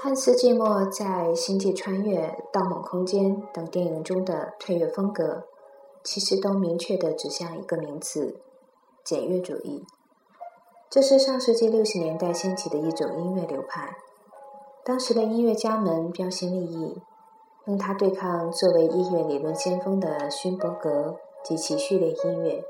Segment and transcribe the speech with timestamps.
[0.00, 1.04] 汉斯季默在
[1.34, 2.20] 《星际穿越》
[2.52, 5.42] 《盗梦空间》等电影中的配乐风格，
[6.04, 8.40] 其实都明确地指向一个名词——
[9.02, 9.84] 简约主义。
[10.88, 13.96] 这是上世纪六十年代兴起的一种音乐流派。
[14.84, 17.02] 当时的音乐家们标新立异，
[17.66, 22.62] 用它对抗作为音乐理论先锋的勋伯格及其序列音乐。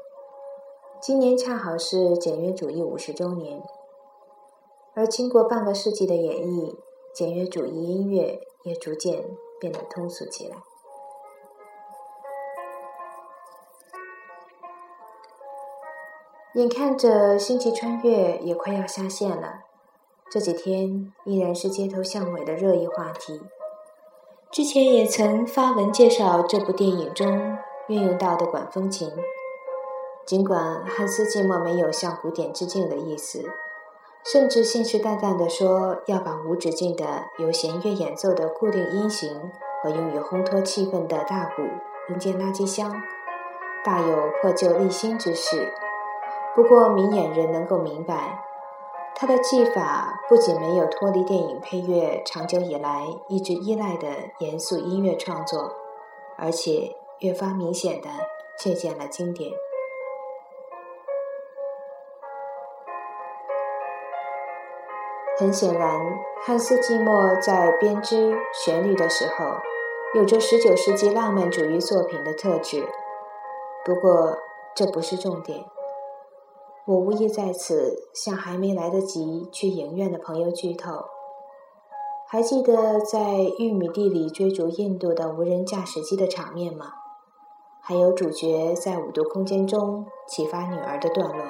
[1.02, 3.62] 今年恰好是简约主义五十周年，
[4.94, 6.74] 而经过半个世纪的演绎。
[7.12, 9.24] 简约主义音乐也逐渐
[9.58, 10.56] 变得通俗起来。
[16.54, 19.64] 眼看着《星际穿越》也快要下线了，
[20.30, 23.40] 这几天依然是街头巷尾的热议话题。
[24.50, 29.12] 之前也曾发文介绍这部电影中运用到的管风琴，
[30.24, 33.44] 尽管汉斯季默没有向古典致敬的意思。
[34.24, 39.50] 甚至信誓旦旦地说要把无止境的由弦乐演奏的固定音型
[39.82, 41.62] 和用于烘托气氛的大鼓
[42.08, 43.00] 扔进垃圾箱，
[43.84, 45.72] 大有破旧立新之势。
[46.54, 48.44] 不过明眼人能够明白，
[49.14, 54.08] 他的技法不仅没有脱离电影配乐长久以来一直依赖的
[54.40, 55.72] 严肃音乐创作，
[56.36, 58.08] 而且越发明显地
[58.58, 59.50] 借鉴了经典。
[65.38, 66.00] 很显然，
[66.44, 69.44] 汉斯季默在编织旋律的时候，
[70.16, 72.84] 有着十九世纪浪漫主义作品的特质。
[73.84, 74.36] 不过，
[74.74, 75.64] 这不是重点。
[76.86, 81.04] 我无意在此向还没来得及去影院的朋友剧透。
[82.26, 83.20] 还记得在
[83.60, 86.94] 玉米地里追逐印度的无人驾驶机的场面吗？
[87.80, 91.44] 还有主角在五度空间中启发女儿的段落。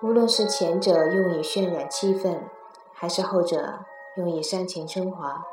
[0.00, 2.38] 无论是前者用以渲染气氛，
[2.92, 3.80] 还是后者
[4.16, 5.44] 用以煽情升华，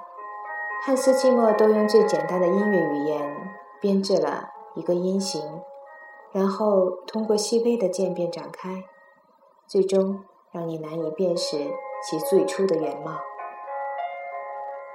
[0.85, 5.41] 汉斯季默都用最简单的音乐语言编制了一个音型，
[6.31, 8.83] 然后通过细微的渐变展开，
[9.65, 11.57] 最终让你难以辨识
[12.03, 13.19] 其最初的原貌。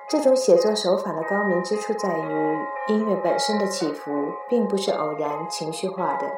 [0.09, 4.12] 这种写作手法的高明之处在于，音乐本身的起伏
[4.49, 6.31] 并不是偶然情绪化的。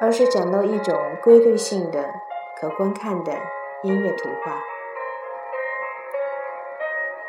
[0.00, 2.12] 而是展露一种规律性的、
[2.60, 3.32] 可观看的
[3.82, 4.60] 音乐图画，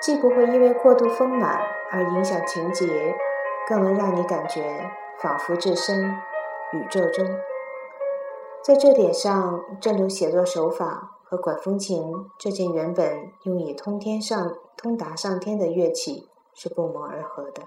[0.01, 1.61] 既不会因为过度丰满
[1.91, 3.15] 而影响情节，
[3.67, 4.89] 更能让你感觉
[5.19, 6.09] 仿佛置身
[6.73, 7.25] 宇宙中。
[8.63, 17.63] 在这点上，这种写作手法和管风琴这件原本用以通天上、通达上天的乐器是不谋而合的。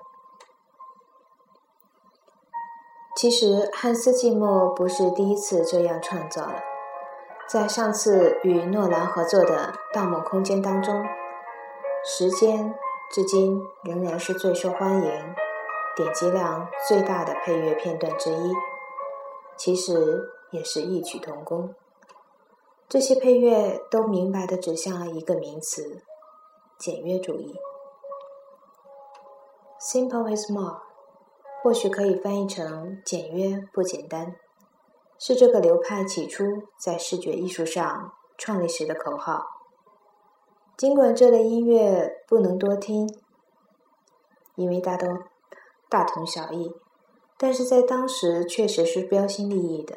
[3.16, 6.62] 其实，汉斯季默不是第一次这样创造了。
[7.47, 10.94] 在上次与诺兰合作的《盗梦空间》当中，
[12.04, 12.72] 《时间》
[13.12, 15.34] 至今仍然是最受欢迎、
[15.97, 18.53] 点击量最大的配乐片段之一。
[19.56, 21.75] 其实也是异曲同工。
[22.88, 26.03] 这些配乐都明白地指向了一个名词：
[26.78, 27.54] 简约主义。
[29.81, 30.90] Simple is more。
[31.62, 34.34] 或许可以翻译成“简约不简单”，
[35.21, 36.44] 是这个流派起初
[36.78, 39.44] 在视觉艺术上创立时的口号。
[40.78, 43.06] 尽管这类音乐不能多听，
[44.54, 45.06] 因为大都
[45.91, 46.72] 大同小异，
[47.37, 49.97] 但是在当时确实是标新立异的。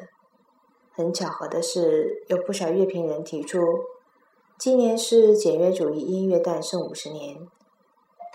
[0.92, 3.58] 很巧合的是，有不少乐评人提出，
[4.58, 7.48] 今年是简约主义音乐诞生五十年，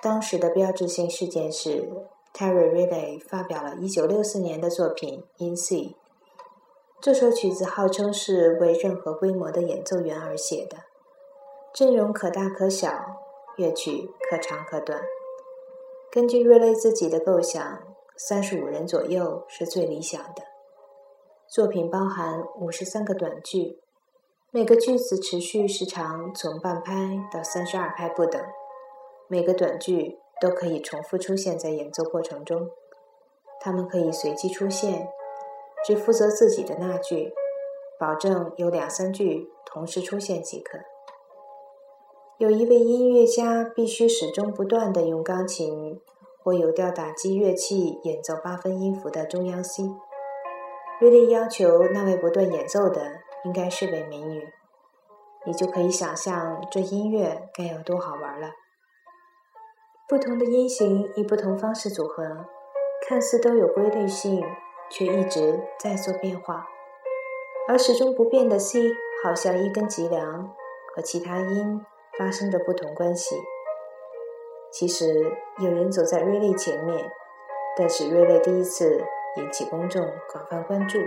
[0.02, 1.88] 当时的标志性事件是。
[2.34, 5.76] Terry Riley 发表了1964年的作品《In C》，
[7.02, 10.78] 这首曲子号称是为任何规模的演奏员而写的，
[11.74, 12.94] 阵容可大可小，
[13.58, 15.02] 乐曲可长可短。
[16.12, 17.80] 根据瑞雷自己的构想，
[18.16, 20.44] 三十五人左右是最理想的。
[21.48, 23.80] 作品包含五十三个短句，
[24.52, 26.94] 每个句子持续时长从半拍
[27.34, 28.42] 到三十二拍不等，
[29.28, 30.20] 每个短句。
[30.40, 32.70] 都可以重复出现在演奏过程中，
[33.60, 35.10] 它们可以随机出现，
[35.86, 37.34] 只负责自己的那句，
[38.00, 40.80] 保证有两三句同时出现即可。
[42.38, 46.00] 有一位音乐家必须始终不断地用钢琴
[46.42, 49.84] 或有调打击乐器演奏八分音符的中央 C。
[51.02, 53.02] 瑞丽要求那位不断演奏的
[53.44, 54.48] 应该是位美女，
[55.46, 58.52] 你就可以想象这音乐该有多好玩了。
[60.10, 62.24] 不同的音型以不同方式组合，
[63.08, 64.44] 看似都有规律性，
[64.90, 66.68] 却一直在做变化。
[67.68, 68.92] 而始终不变的 C，
[69.24, 70.52] 好像一根脊梁，
[70.96, 71.86] 和其他音
[72.18, 73.36] 发生着不同关系。
[74.72, 77.12] 其实有人走在瑞类前面，
[77.78, 79.04] 但是瑞类第一次
[79.36, 80.04] 引起公众
[80.34, 80.98] 广泛关注。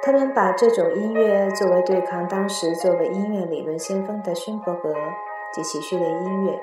[0.00, 4.94] 他们把这种音乐作为对抗当时作为音乐理论先锋的勋伯格
[5.52, 6.62] 及其序列音乐，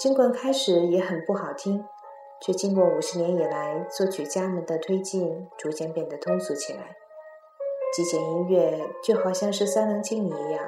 [0.00, 1.84] 尽管开始也很不好听，
[2.40, 6.96] 却经过五十年以来作曲家们的推进，逐渐变得通俗起来。
[7.92, 10.64] 极简音乐就好像是三棱镜一样，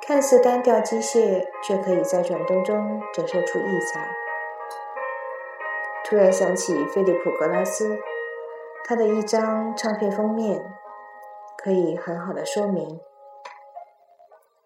[0.00, 4.08] 看似单调机械，却可以在转动中折射出异彩。
[6.06, 7.98] 突然想起菲利普·格拉斯，
[8.86, 10.64] 他的一张唱片封面。
[11.58, 13.00] 可以很好的说明，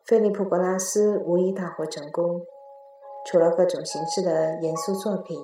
[0.05, 2.47] 菲利普·格拉斯无疑大获成功。
[3.27, 5.39] 除了各种形式的严肃作品，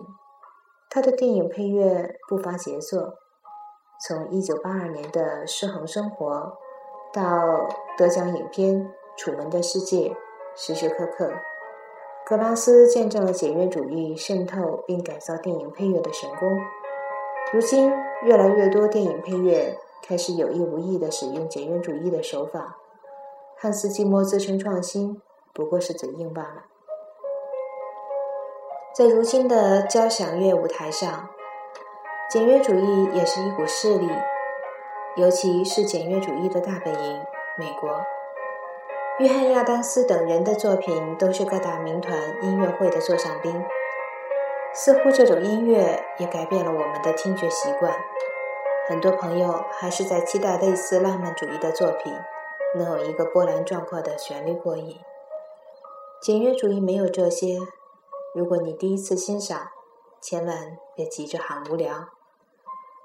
[0.91, 3.15] 他的电影配乐不乏杰作。
[4.07, 6.57] 从1982年的《失衡生活》
[7.15, 8.85] 到得奖影片
[9.17, 10.09] 《楚门的世界》，
[10.55, 11.33] 时时刻刻，
[12.27, 16.49] 格拉斯见证了简约主义渗透并改造电影配乐的神功。
[17.53, 17.93] 如今，
[18.25, 19.79] 越来越多电影配乐。
[20.03, 22.77] 开始有意无意地使用简约主义的手法。
[23.57, 25.21] 汉斯季默自称创新，
[25.53, 26.65] 不过是嘴硬罢了。
[28.97, 31.29] 在如今的交响乐舞台上，
[32.31, 34.09] 简约主义也是一股势力，
[35.17, 37.23] 尤其是简约主义的大本营——
[37.61, 38.07] 美国。
[39.19, 43.63] 约翰·亚当斯等人的作品都是各大民团音乐会的座上宾。
[44.73, 47.93] 似乎这种音乐也改变了我们的听觉习惯。
[48.89, 52.15] 很多朋友还是在期待类似浪漫主义的作品
[52.75, 54.99] 能有一个波澜壮阔的旋律过瘾。
[56.23, 57.59] 简约主义没有这些。
[58.37, 59.69] 如果你第一次欣赏，
[60.21, 62.07] 千万别急着喊无聊。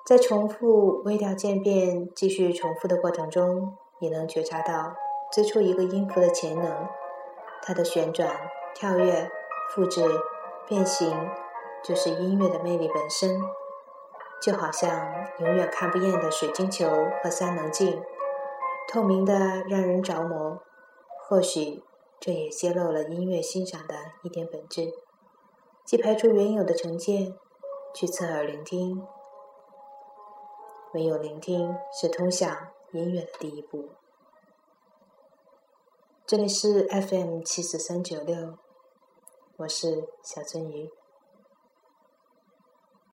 [0.06, 4.94] 在重复微调渐变、继续重复的过程中，你能觉察到
[5.32, 6.86] 最初一个音符的潜能，
[7.64, 8.36] 它的旋转、
[8.76, 9.32] 跳跃、
[9.70, 10.04] 复制、
[10.68, 11.30] 变形，
[11.82, 13.42] 就是音乐的魅力本身。
[14.42, 16.90] 就好像永远看不厌的水晶球
[17.24, 18.04] 和三棱镜，
[18.90, 20.62] 透明的让人着魔。
[21.26, 21.82] 或许
[22.20, 24.92] 这也揭露了音乐欣赏的一点本质，
[25.84, 27.36] 即排除原有的成见，
[27.94, 29.06] 去侧耳聆听。
[30.94, 33.90] 唯有聆听是通向音乐的第一步。
[36.26, 38.58] 这里是 FM 七四三九六，
[39.58, 40.92] 我是小鳟鱼。